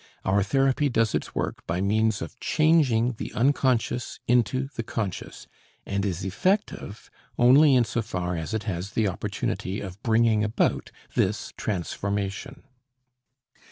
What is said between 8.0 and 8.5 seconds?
far